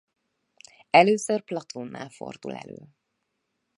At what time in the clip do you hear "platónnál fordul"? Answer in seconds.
1.43-2.55